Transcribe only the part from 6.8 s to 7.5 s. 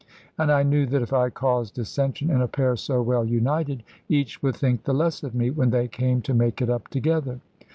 together.